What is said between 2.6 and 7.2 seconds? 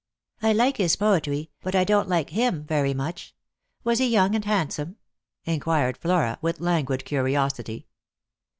very much. Was he young and handsome?" inquired Flora with languid